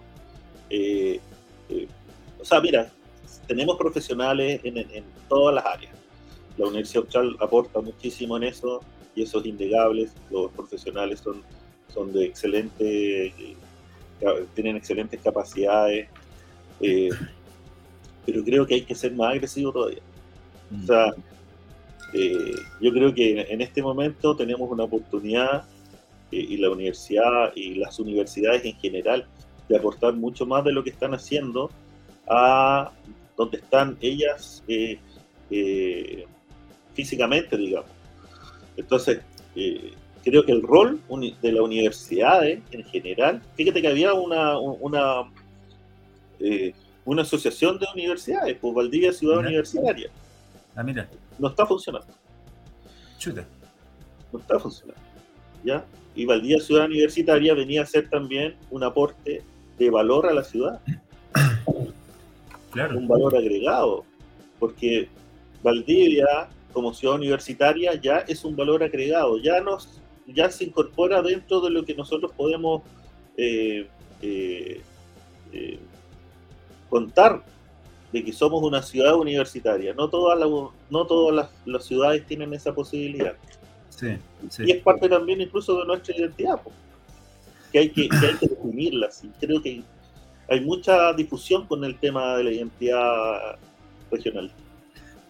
[0.69, 1.19] Eh,
[1.69, 1.88] eh,
[2.39, 2.91] o sea, mira,
[3.48, 5.93] tenemos profesionales en, en, todas las áreas.
[6.58, 8.82] La Universidad Austral aporta muchísimo en eso
[9.15, 10.08] y eso es innegable.
[10.30, 11.43] Los profesionales son
[11.95, 13.34] son de excelente,
[14.53, 16.10] tienen excelentes capacidades,
[16.81, 17.10] eh,
[18.25, 20.01] pero creo que hay que ser más agresivo todavía.
[20.84, 21.13] O sea,
[22.13, 25.65] eh, yo creo que en este momento tenemos una oportunidad
[26.31, 29.25] eh, y la universidad y las universidades en general
[29.69, 31.71] de aportar mucho más de lo que están haciendo
[32.27, 32.91] a
[33.38, 34.63] donde están ellas
[36.93, 37.89] físicamente, digamos.
[38.77, 39.19] Entonces,
[40.25, 40.99] creo que el rol
[41.41, 45.31] de las universidades en general, fíjate que había una, una,
[46.39, 46.73] eh,
[47.05, 50.09] una asociación de universidades, pues Valdivia Ciudad Universitaria.
[50.75, 51.07] Ah, mira.
[51.38, 52.07] No está funcionando.
[53.19, 53.45] Chuta.
[54.33, 54.99] No está funcionando.
[55.63, 55.85] ¿Ya?
[56.15, 59.43] Y Valdivia Ciudad Universitaria venía a ser también un aporte
[59.77, 60.81] de valor a la ciudad.
[62.71, 62.97] Claro.
[62.97, 64.03] Un valor agregado.
[64.59, 65.07] Porque
[65.63, 69.38] Valdivia, como ciudad universitaria, ya es un valor agregado.
[69.38, 72.81] Ya nos ya se incorpora dentro de lo que nosotros podemos
[73.38, 73.88] eh,
[74.21, 74.81] eh,
[75.51, 75.79] eh,
[76.89, 77.43] contar
[78.11, 79.93] de que somos una ciudad universitaria.
[79.93, 80.39] No todas,
[80.89, 83.35] no todas las, ciudades tienen esa posibilidad.
[84.59, 86.59] Y es parte también incluso de nuestra identidad,
[87.71, 89.09] que, hay que, que hay que definirla.
[89.39, 89.83] Creo que
[90.49, 93.57] hay mucha difusión con el tema de la identidad
[94.11, 94.51] regional.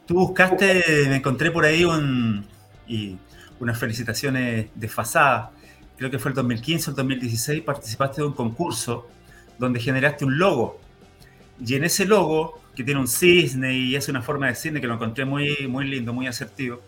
[0.05, 2.45] Tú buscaste, me encontré por ahí un,
[2.87, 3.15] y
[3.59, 5.49] unas felicitaciones desfasadas.
[5.97, 9.07] Creo que fue el 2015 o el 2016, participaste de un concurso
[9.57, 10.79] donde generaste un logo.
[11.65, 14.87] Y en ese logo, que tiene un cisne y es una forma de cisne que
[14.87, 16.81] lo encontré muy, muy lindo, muy asertivo,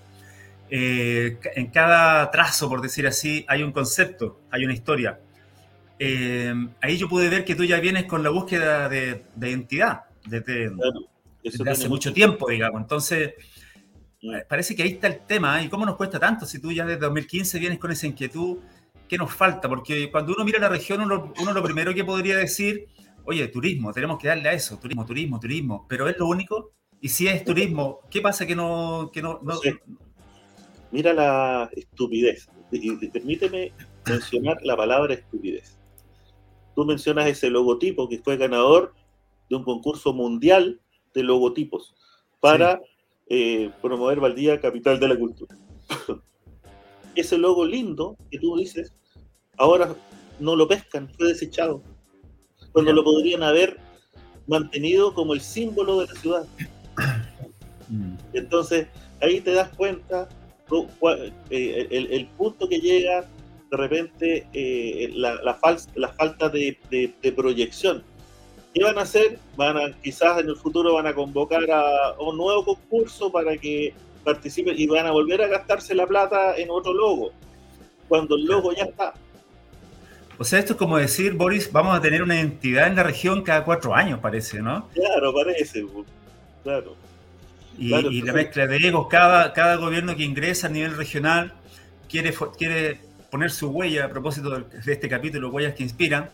[0.70, 5.20] eh, en cada trazo, por decir así, hay un concepto, hay una historia.
[6.00, 10.70] Eh, ahí yo pude ver que tú ya vienes con la búsqueda de, identidad desde,
[11.42, 12.82] desde hace mucho tiempo, digamos.
[12.82, 13.34] Entonces,
[14.48, 15.62] parece que ahí está el tema.
[15.62, 15.66] ¿eh?
[15.66, 18.58] ¿Y cómo nos cuesta tanto si tú ya desde 2015 vienes con esa inquietud?
[19.08, 19.70] ¿Qué nos falta?
[19.70, 22.88] Porque cuando uno mira la región, uno, lo primero que podría decir,
[23.26, 25.86] oye, turismo, tenemos que darle a eso, turismo, turismo, turismo.
[25.88, 26.72] Pero es lo único.
[27.00, 29.12] Y si es turismo, ¿qué pasa que no...
[29.14, 29.40] Que no,
[30.92, 32.50] Mira la estupidez.
[32.72, 33.72] Y permíteme
[34.06, 35.78] mencionar la palabra estupidez.
[36.76, 38.94] Tú mencionas ese logotipo que fue ganador
[39.50, 40.80] de un concurso mundial
[41.14, 41.96] de logotipos
[42.40, 42.80] para
[43.30, 45.58] eh, promover Valdía, capital de la cultura.
[47.16, 48.94] Ese logo lindo que tú dices,
[49.58, 49.96] ahora
[50.40, 51.82] no lo pescan, fue desechado.
[52.72, 53.78] Cuando lo podrían haber
[54.48, 56.48] mantenido como el símbolo de la ciudad.
[57.90, 58.18] Mm.
[58.34, 58.88] Entonces,
[59.22, 60.28] ahí te das cuenta
[61.50, 63.26] eh, el, punto que llega
[63.72, 65.58] de repente eh, la, la,
[65.96, 68.04] la, falta de, de, proyección.
[68.78, 69.40] ¿Qué van a hacer?
[69.56, 73.92] Van a, quizás en el futuro van a convocar a, un nuevo concurso para que
[74.24, 77.32] participen y van a volver a gastarse la plata en otro logo,
[78.08, 79.16] cuando el logo ya está.
[80.38, 83.42] O sea, esto es como decir, Boris, vamos a tener una entidad en la región
[83.42, 84.88] cada cuatro años, parece, ¿no?
[84.94, 85.84] Claro, parece,
[86.62, 86.96] claro.
[87.80, 91.54] Y, la mezcla de egos, cada, cada gobierno que ingresa a nivel regional
[92.08, 93.00] quiere, quiere
[93.32, 96.30] poner su huella a propósito de este capítulo, Huellas que Inspiran,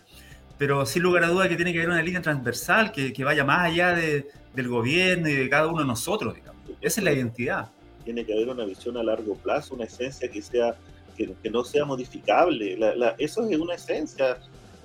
[0.63, 3.69] pero sin lugar a duda que tiene que haber una línea transversal que, vaya más
[3.69, 6.61] allá de, del gobierno y de cada uno de nosotros, digamos.
[6.79, 7.69] Esa es la identidad.
[8.05, 10.77] Tiene que haber una visión a largo plazo, una esencia que sea
[11.17, 12.79] que, no sea modificable.
[13.17, 14.37] Eso es una esencia,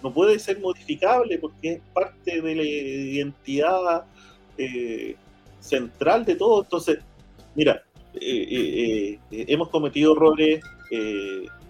[0.02, 4.04] no puede ser modificable porque es parte de la identidad
[4.56, 5.14] eh,
[5.60, 6.64] central de todo.
[6.64, 6.98] Entonces,
[7.54, 10.60] mira, eh, eh, hemos cometido errores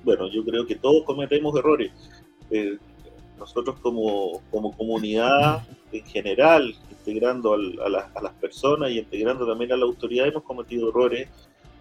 [0.02, 1.92] bueno, yo creo que todos cometemos errores.
[3.38, 9.84] Nosotros como, como, comunidad en general, integrando a, las personas y integrando también a la
[9.84, 11.28] autoridad, hemos cometido errores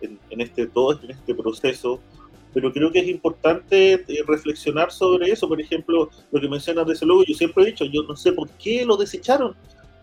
[0.01, 1.99] en, este todo en este proceso,
[2.53, 5.47] pero creo que es importante eh, reflexionar sobre eso.
[5.47, 8.31] Por ejemplo, lo que mencionas de ese logo, yo siempre he dicho, yo no sé
[8.31, 9.55] por qué lo desecharon.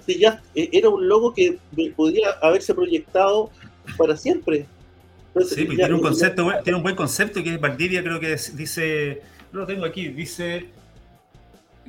[0.04, 1.58] Si ya eh, era un logo que
[1.96, 3.50] podría haberse proyectado
[3.96, 4.66] para siempre
[5.42, 9.22] sí, pues, tiene un concepto, tiene un buen concepto que es Valdivia, creo que dice,
[9.52, 10.66] no lo tengo aquí, dice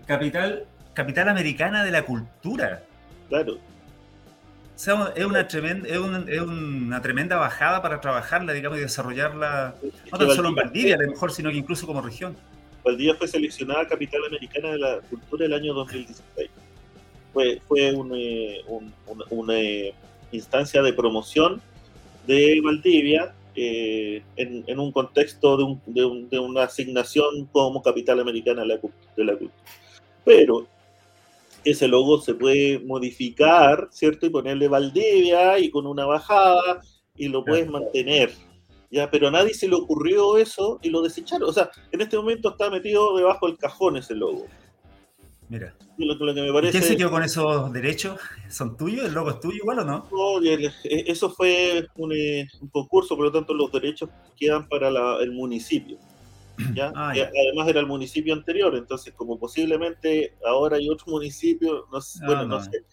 [0.06, 2.84] capital, capital americana de la cultura.
[3.30, 3.54] Claro.
[3.54, 5.98] O sea, es una tremenda, es
[6.42, 9.76] una, tremenda bajada para trabajarla, digamos, y desarrollarla,
[10.12, 12.36] no tan solo en Valdivia, a lo mejor, sino que incluso como región.
[12.84, 16.50] Valdivia fue seleccionada capital americana de la cultura el año 2016.
[17.34, 18.64] Fue, fue eh,
[19.30, 19.56] una
[20.32, 21.62] instancia de promoción
[22.28, 29.52] de Valdivia eh, en, un contexto de, una asignación como capital americana de la, cultura.
[30.26, 30.68] Pero
[31.64, 34.26] ese logo se puede modificar, ¿cierto?
[34.26, 36.82] Y ponerle Valdivia y con una bajada
[37.16, 38.32] y lo puedes mantener.
[38.92, 39.10] ¿ya?
[39.10, 41.50] Pero a nadie se le ocurrió eso y lo desecharon.
[41.50, 44.48] O sea, en este momento está metido debajo del cajón ese logo.
[45.48, 45.76] Mira.
[45.96, 48.20] ¿Quién se quedó con esos derechos?
[48.50, 49.06] ¿Son tuyos?
[49.06, 50.08] ¿El logo es tuyo igual o no?
[50.12, 54.90] No, eh, eso fue eh, un, concurso, por lo tanto los derechos quedan para
[55.22, 55.98] el municipio.
[56.96, 62.26] Ah, además era el municipio anterior, entonces como posiblemente ahora hay otro municipio, no sé,
[62.26, 62.86] bueno, no, sé.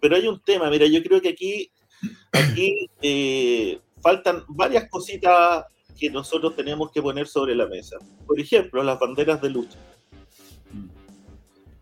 [0.00, 1.70] Pero hay un tema, mira, yo creo que aquí,
[2.32, 5.64] aquí eh, faltan varias cositas
[5.98, 7.96] que nosotros tenemos que poner sobre la mesa.
[8.26, 9.78] Por ejemplo, las banderas de lucha.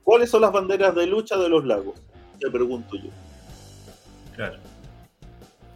[0.02, 1.98] ¿Cuáles son las banderas de lucha de los lagos?
[2.38, 3.10] Te pregunto yo.
[4.36, 4.58] Claro.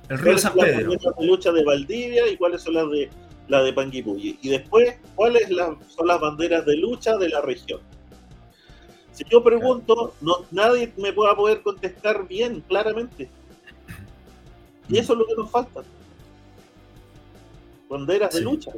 [0.08, 0.86] El río San Pedro.
[0.86, 3.10] ¿Cuáles son las de lucha de Valdivia y cuáles son las de
[3.48, 4.38] la de Panguipulli?
[4.42, 5.48] Y después, ¿cuáles
[5.88, 7.80] son las banderas de lucha de la región?
[9.12, 13.28] Si yo pregunto, no, nadie me pueda poder contestar bien, claramente.
[14.88, 15.82] Y eso es lo que nos falta.
[17.90, 18.70] Banderas de lucha.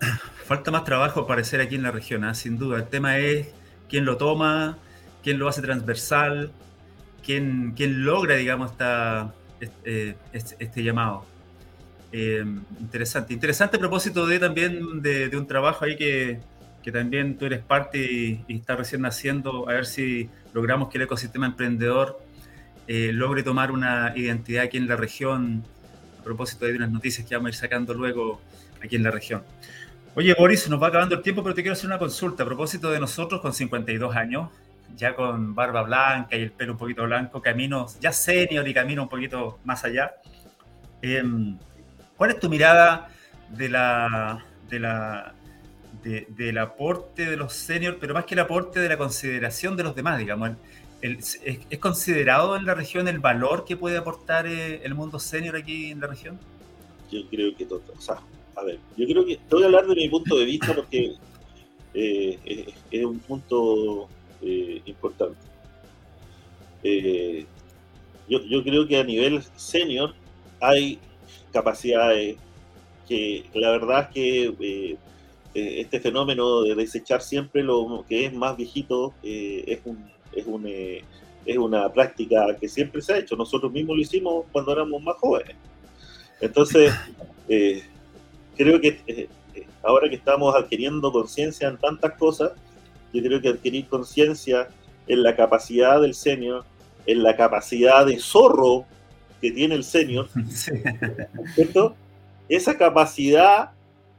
[0.44, 2.34] falta más trabajo parecer aquí en la región, ¿ah?
[2.34, 2.78] sin duda.
[2.78, 3.48] El tema es
[3.88, 4.78] quién lo toma,
[5.22, 6.52] quién lo hace transversal,
[7.24, 11.24] quién, quién logra, digamos, esta, este, este, llamado.
[12.16, 12.44] Eh,
[12.78, 13.34] interesante.
[13.34, 16.38] Interesante a propósito de también de, un trabajo ahí que,
[16.80, 20.98] que, también tú eres parte y, y estás recién naciendo, a ver si logramos que
[20.98, 22.20] el ecosistema emprendedor
[22.86, 25.64] eh, logre tomar una identidad aquí en la región,
[26.20, 28.40] a propósito de unas noticias que vamos a ir sacando luego
[28.80, 29.42] aquí en la región.
[30.14, 32.92] Oye, Boris, nos va acabando el tiempo, pero te quiero hacer una consulta a propósito
[32.92, 34.50] de nosotros con 52 años,
[34.94, 39.02] ya con barba blanca y el pelo un poquito blanco, camino ya senior y camino
[39.02, 40.12] un poquito más allá.
[41.02, 41.58] Em,
[42.16, 43.08] ¿Cuál es tu mirada
[43.50, 45.34] de la, de la,
[46.02, 49.94] del aporte de los seniors, pero más que el aporte de la consideración de los
[49.94, 50.50] demás, digamos?
[51.04, 55.90] es, considerado en la región el valor que puede aportar eh, el mundo senior aquí
[55.90, 56.38] en la región?
[57.10, 58.20] Yo creo que todo, o sea,
[58.56, 61.14] a ver, yo creo que te voy a hablar de mi punto de vista porque
[61.92, 64.08] eh, es, un punto
[64.40, 65.38] eh, importante.
[68.26, 70.14] Yo, yo, creo que a nivel senior
[70.60, 70.98] hay
[71.54, 72.36] capacidades
[73.08, 74.98] que la verdad es que
[75.54, 81.56] este fenómeno de desechar siempre lo que es más viejito es, un, es, un, es
[81.56, 83.36] una práctica que siempre se ha hecho.
[83.36, 85.56] Nosotros mismos lo hicimos cuando éramos más jóvenes.
[86.40, 86.92] Entonces,
[88.56, 92.52] creo que eh, eh, ahora que estamos adquiriendo conciencia en tantas cosas,
[93.12, 94.68] yo creo que adquirir conciencia
[95.06, 96.64] en la capacidad del senior,
[97.06, 98.86] en la capacidad de zorro
[99.40, 100.28] que tiene el senior,
[101.54, 101.96] ¿cierto?
[102.48, 103.70] esa capacidad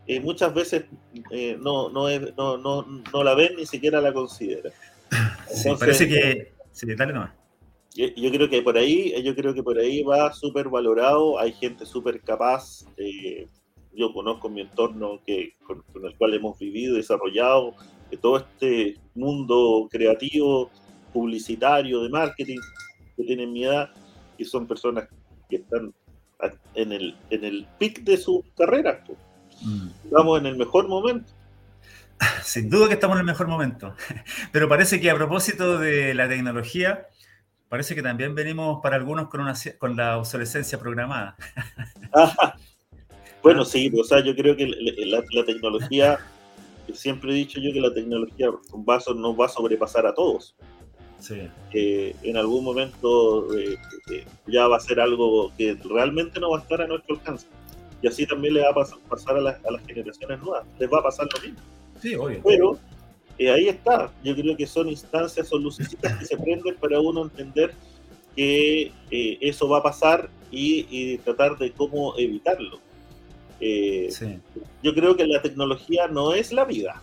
[0.07, 0.85] eh, muchas veces
[1.31, 4.71] eh, no, no, no, no, la ven ni siquiera la consideran.
[5.79, 6.53] parece que...
[6.71, 7.31] Sí, dale nomás.
[7.95, 11.85] Yo, creo que por ahí, yo creo que por ahí va súper valorado, hay gente
[11.85, 13.47] súper capaz, eh,
[13.93, 17.73] yo conozco mi entorno que, con, el cual hemos vivido, desarrollado,
[18.11, 20.69] de todo este mundo creativo,
[21.13, 22.59] publicitario, de marketing,
[23.15, 23.89] que tienen mi edad,
[24.37, 25.07] y son personas
[25.49, 25.93] que están
[26.73, 29.03] en el, en el pic de su carrera.
[29.61, 29.87] Mm.
[30.05, 31.31] Estamos en el mejor momento.
[32.43, 33.95] Sin duda que estamos en el mejor momento.
[34.51, 37.07] Pero parece que a propósito de la tecnología,
[37.69, 41.35] parece que también venimos para algunos con, una, con la obsolescencia programada.
[43.43, 46.19] bueno, sí, o sea, yo creo que la, tecnología,
[46.93, 50.55] siempre he dicho yo que la tecnología nos va a sobrepasar a todos.
[51.19, 51.41] Sí.
[51.73, 53.77] en algún momento eh,
[54.11, 57.47] eh, ya va a ser algo que realmente no va a estar a nuestro alcance.
[58.01, 58.73] Y así también le va a
[59.09, 60.65] pasar, a, las, generaciones nuevas.
[60.77, 61.59] Les va a pasar lo mismo.
[61.99, 62.41] Sí, obvio.
[62.45, 62.79] Pero
[63.39, 64.11] eh, ahí está.
[64.23, 67.73] Yo creo que son instancias, son lucecitas que se prenden para uno entender
[68.35, 72.79] que eso va a pasar y, tratar de cómo evitarlo.
[74.83, 77.01] Yo creo que la tecnología no es la vida.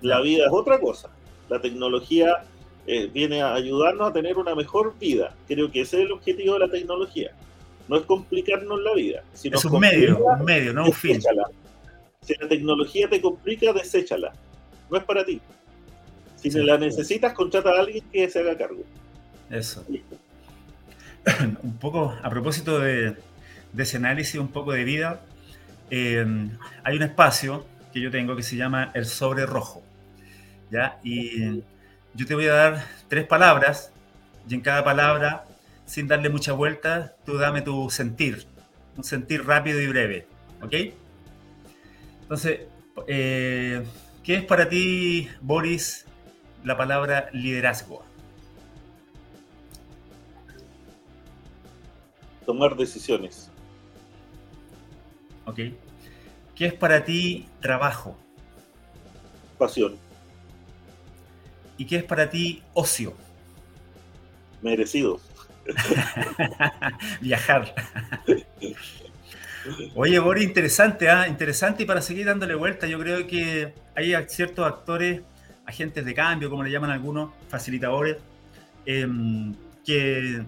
[0.00, 1.10] La vida es otra cosa
[1.48, 2.44] la tecnología
[2.86, 5.34] eh, viene a ayudarnos a tener una mejor vida.
[5.46, 7.32] Creo que ese es el objetivo de la tecnología.
[7.88, 9.22] No es complicarnos la vida.
[9.34, 11.20] es un medio, un medio, no un fin.
[12.20, 14.32] Si la tecnología te complica, deséchala.
[14.90, 15.40] No es para ti.
[16.36, 18.84] Si la necesitas, contrata a alguien que se haga cargo.
[19.50, 19.84] Eso.
[21.62, 23.16] un poco, a propósito de,
[23.76, 25.22] ese análisis, un poco de vida,
[25.90, 26.24] eh,
[26.84, 29.82] hay un espacio que yo tengo que se llama el sobre rojo.
[30.70, 30.98] ¿Ya?
[31.02, 31.62] Y
[32.14, 33.92] yo te voy a dar tres palabras
[34.48, 35.44] y en cada palabra,
[35.86, 38.46] sin darle mucha vuelta, tú dame tu sentir,
[38.96, 40.26] un sentir rápido y breve,
[40.62, 40.74] ¿ok?
[42.22, 42.60] Entonces,
[43.06, 43.84] eh,
[44.22, 46.06] ¿qué es para ti, Boris,
[46.64, 48.04] la palabra liderazgo?
[52.44, 53.50] Tomar decisiones.
[55.44, 55.60] Ok.
[56.54, 58.16] ¿Qué es para ti trabajo?
[59.58, 60.07] Pasión.
[61.78, 63.14] ¿Y qué es para ti ocio?
[64.60, 65.20] Merecido.
[67.20, 67.74] Viajar.
[69.94, 71.28] Oye, Boris, interesante, ¿ah?
[71.28, 75.22] interesante y para seguir dándole vuelta, yo creo que hay ciertos actores,
[75.66, 78.16] agentes de cambio, como le llaman algunos, facilitadores,
[78.86, 80.42] em, que,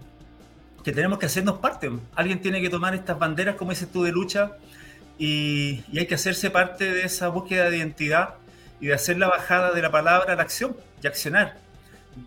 [0.83, 1.91] que, tenemos que hacernos parte.
[2.15, 4.57] Alguien tiene que tomar estas banderas, como dices tú, de lucha,
[5.19, 8.35] y, y hay que hacerse parte de esa búsqueda de identidad
[8.81, 11.57] y de hacer la bajada de la palabra a la acción y accionar.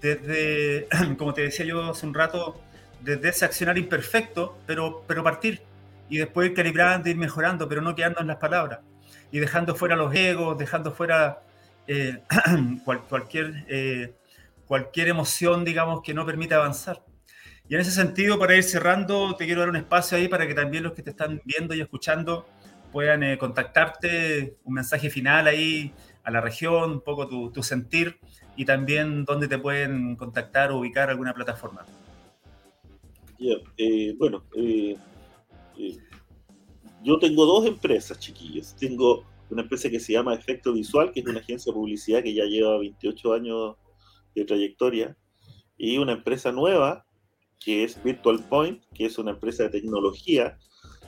[0.01, 2.61] Desde, como te decía yo hace un rato,
[3.01, 5.61] desde ese accionar imperfecto, pero, pero partir
[6.09, 8.79] y después ir calibrando, ir mejorando, pero no quedando en las palabras
[9.31, 11.41] y dejando fuera los egos, dejando fuera
[11.87, 12.21] eh,
[13.09, 14.13] cualquier, eh,
[14.67, 17.01] cualquier emoción, digamos, que no permita avanzar.
[17.67, 20.53] Y en ese sentido, para ir cerrando, te quiero dar un espacio ahí para que
[20.53, 22.47] también los que te están viendo y escuchando
[22.91, 25.91] puedan eh, contactarte, un mensaje final ahí
[26.23, 28.19] a la región, un poco tu, sentir
[28.55, 31.85] y también dónde te pueden contactar o ubicar alguna plataforma.
[33.77, 34.95] Eh, bueno, eh,
[35.77, 35.97] eh,
[37.03, 38.75] yo tengo dos empresas, chiquillos.
[38.75, 42.33] Tengo una empresa que se llama Efecto Visual, que es una agencia de publicidad que
[42.33, 43.75] ya lleva 28 años
[44.33, 45.17] de trayectoria,
[45.77, 47.05] y una empresa nueva
[47.59, 50.57] que es Virtual Point, que es una empresa de tecnología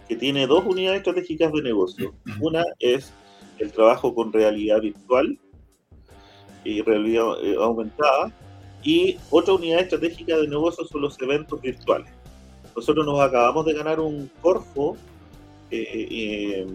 [0.07, 2.16] que tiene dos unidades estratégicas de negocio.
[2.39, 3.13] Una es
[3.60, 5.38] el trabajo con realidad virtual
[6.64, 8.32] y realidad eh, aumentada.
[8.84, 12.12] Y otra unidad estratégica de negocio son los eventos virtuales.
[12.76, 14.97] Nosotros nos acabamos de ganar un Corfo
[15.72, 16.68] eh, eh,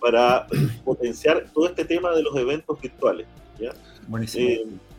[0.00, 0.46] para
[0.84, 3.26] potenciar todo este tema de los eventos virtuales.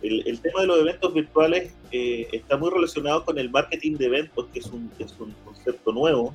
[0.02, 4.60] el, tema de los eventos virtuales está muy relacionado con el marketing de eventos, que
[4.60, 6.34] es un, es un concepto nuevo,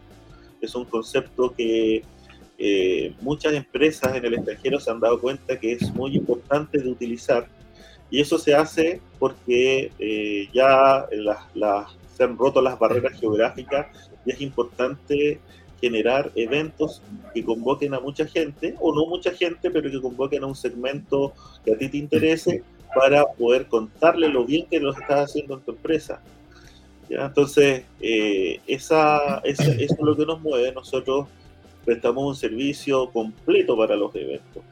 [0.60, 2.02] es un concepto que
[2.58, 6.88] eh, muchas empresas en el extranjero se han dado cuenta que es muy importante de
[6.88, 7.46] utilizar
[8.10, 11.06] y eso se hace porque eh, ya
[12.16, 13.86] se han roto las barreras geográficas
[14.24, 15.40] y es importante
[15.80, 17.02] generar eventos
[17.34, 21.34] que convoquen a mucha gente, o no mucha gente, pero que convoquen a un segmento
[21.64, 22.62] que a ti te interese
[22.94, 26.22] para poder contarle lo bien que lo estás haciendo en tu empresa.
[27.08, 30.72] Entonces, eh, esa, eso es lo que nos mueve.
[30.72, 31.26] Nosotros
[31.86, 34.62] prestamos un servicio completo para los eventos.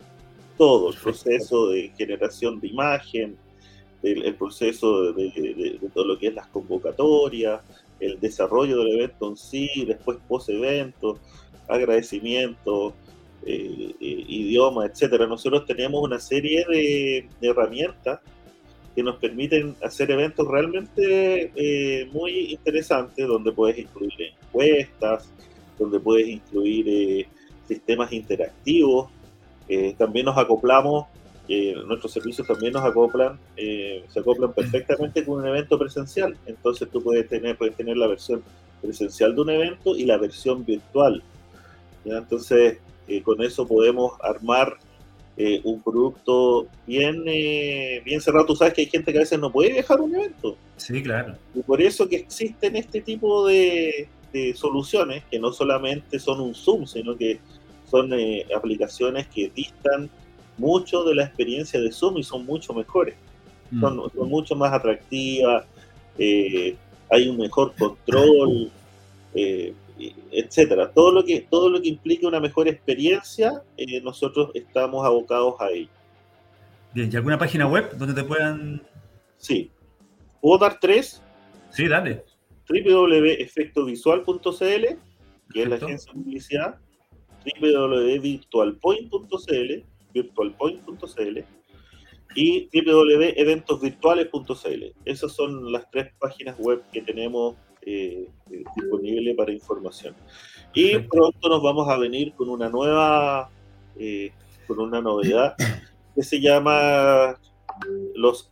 [0.58, 3.36] Todo el proceso de generación de imagen,
[4.02, 7.62] el, proceso de, todo lo que es las convocatorias,
[8.00, 11.18] el desarrollo del evento en sí, después post-evento,
[11.68, 12.92] agradecimiento,
[13.46, 15.26] eh, eh, idioma, etcétera.
[15.26, 18.20] Nosotros tenemos una serie de, herramientas
[18.94, 24.12] que nos permiten hacer eventos realmente eh, muy interesantes, donde puedes incluir
[24.42, 25.32] encuestas,
[25.78, 27.26] donde puedes incluir
[27.66, 29.10] sistemas interactivos.
[29.98, 31.06] también nos acoplamos,
[31.86, 36.36] nuestros servicios también nos acoplan, se acoplan perfectamente con un evento presencial.
[36.46, 38.42] Entonces tú puedes tener, puedes tener la versión
[38.84, 41.22] presencial de un evento y la versión virtual.
[42.04, 44.76] Entonces, eh, con eso podemos armar
[45.36, 48.46] eh, un producto bien, eh, bien cerrado.
[48.46, 50.56] Tú sabes que hay gente que a veces no puede viajar a un evento.
[50.76, 51.34] Sí, claro.
[51.54, 54.08] Y por eso que existen este tipo de,
[54.54, 57.38] soluciones que no solamente son un Zoom, sino que
[57.90, 58.10] son
[58.56, 60.10] aplicaciones que distan
[60.58, 63.14] mucho de la experiencia de Zoom y son mucho mejores.
[63.70, 63.80] Mm.
[63.80, 65.64] Son, son, mucho más atractivas,
[66.18, 68.70] hay un mejor control
[70.32, 70.90] etcétera.
[70.90, 75.70] Todo lo que, todo lo que implique una mejor experiencia, eh, nosotros estamos abocados a
[75.70, 75.88] ello.
[76.92, 78.82] Bien, ¿y alguna página web donde te puedan...?
[79.38, 79.70] Sí.
[80.40, 81.22] ¿Puedo dar tres?
[81.70, 82.24] Sí, dale.
[82.68, 84.98] www.efectovisual.cl,
[85.52, 86.80] que es la agencia de publicidad,
[87.60, 91.44] www.virtualpoint.cl, virtualpoint.cl
[92.34, 94.94] y www.eventosvirtuales.cl.
[95.04, 98.28] Esas son las tres páginas web que tenemos eh,
[98.76, 100.16] disponible para información.
[100.72, 103.50] Y pronto nos vamos a venir con una nueva,
[103.98, 104.32] eh,
[104.66, 105.54] con una novedad
[106.14, 107.38] que se llama
[108.14, 108.50] los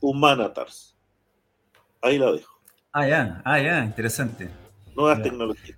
[0.00, 0.96] Humanatars.
[2.02, 2.53] Ahí la dejo.
[2.96, 4.48] Ah, ya, ah, ya, interesante.
[4.94, 5.76] Nuevas tecnologías.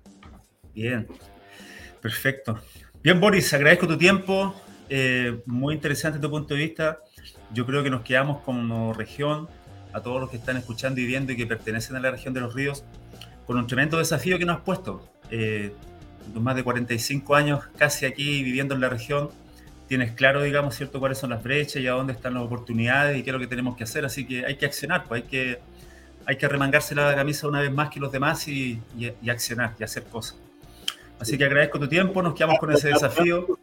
[0.75, 1.07] Bien,
[1.99, 2.59] perfecto.
[3.01, 4.53] Bien, Boris, agradezco tu tiempo.
[4.87, 6.99] Eh, muy interesante tu punto de vista.
[7.51, 9.49] Yo creo que nos quedamos como región
[9.93, 12.41] a todos los que están escuchando y viendo y que pertenecen a la región de
[12.41, 12.83] los ríos,
[13.47, 15.09] con un tremendo desafío que nos has puesto.
[15.31, 15.73] Eh,
[16.35, 19.31] más de 45 años casi aquí viviendo en la región,
[19.87, 23.23] tienes claro, digamos, cierto, cuáles son las brechas y a dónde están las oportunidades y
[23.23, 25.59] qué es lo que tenemos que hacer, así que hay que accionar, pues hay que,
[26.27, 29.83] hay que remangarse la camisa una vez más que los demás y, y accionar y
[29.83, 30.37] hacer cosas.
[31.19, 33.57] Así que agradezco tu tiempo, nos quedamos con ese desafío.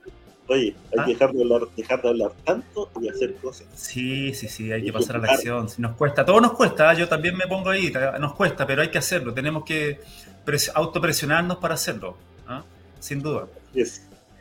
[0.46, 1.04] Oye, hay ¿Ah?
[1.04, 3.66] que dejar de, hablar, dejar de hablar tanto y hacer cosas.
[3.74, 5.68] Sí, sí, sí, hay que pasar a la acción.
[5.68, 6.94] Si nos cuesta, todo nos cuesta, ¿ah?
[6.94, 9.32] yo también me pongo ahí, nos cuesta, pero hay que hacerlo.
[9.32, 10.00] Tenemos que
[10.74, 12.16] autopresionarnos para hacerlo,
[12.48, 12.62] ¿ah?
[12.98, 13.46] sin duda.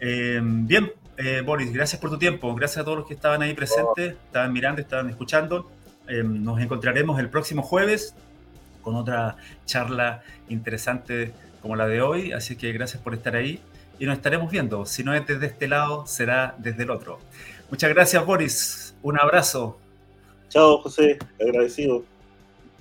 [0.01, 2.53] Eh, bien, eh, Boris, gracias por tu tiempo.
[2.55, 5.69] Gracias a todos los que estaban ahí presentes, estaban mirando, estaban escuchando.
[6.07, 8.15] Eh, nos encontraremos el próximo jueves
[8.81, 13.61] con otra charla interesante como la de hoy, así que gracias por estar ahí
[13.99, 14.85] y nos estaremos viendo.
[14.85, 17.19] Si no es desde este lado, será desde el otro.
[17.69, 18.95] Muchas gracias, Boris.
[19.01, 19.79] Un abrazo.
[20.49, 21.17] Chao, José.
[21.41, 22.03] Agradecido.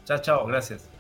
[0.05, 0.47] Chao, chao.
[0.47, 0.92] Gracias.